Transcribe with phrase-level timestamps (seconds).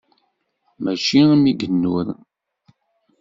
[0.83, 2.11] Mačči am yigennuren.